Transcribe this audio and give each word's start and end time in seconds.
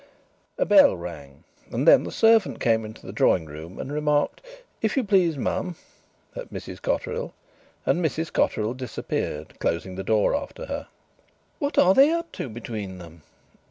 A 0.57 0.65
bell 0.65 0.97
rang, 0.97 1.43
and 1.71 1.87
then 1.87 2.05
the 2.05 2.11
servant 2.11 2.59
came 2.59 2.83
into 2.85 3.05
the 3.05 3.13
drawing 3.13 3.45
room 3.45 3.77
and 3.77 3.91
remarked: 3.93 4.41
"If 4.81 4.97
you 4.97 5.03
please, 5.03 5.37
mum," 5.37 5.75
at 6.35 6.49
Mrs 6.51 6.81
Cotterill, 6.81 7.33
and 7.85 8.03
Mrs 8.03 8.33
Cotterill 8.33 8.73
disappeared, 8.73 9.59
closing 9.59 9.93
the 9.93 10.03
door 10.03 10.35
after 10.35 10.65
her. 10.65 10.87
"What 11.59 11.77
are 11.77 11.93
they 11.93 12.09
up 12.11 12.31
to, 12.31 12.49
between 12.49 12.97
them?" 12.97 13.21